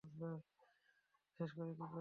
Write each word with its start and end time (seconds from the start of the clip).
School 0.03 0.33
শেষ 1.39 1.49
করে 1.51 1.69
কী 1.69 1.75
করেছিলে? 1.79 1.89